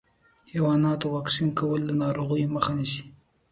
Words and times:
د 0.03 0.03
حیواناتو 0.53 1.05
واکسین 1.15 1.49
کول 1.59 1.81
د 1.85 1.91
ناروغیو 2.03 2.53
مخه 2.55 2.71
نیسي. 2.77 3.01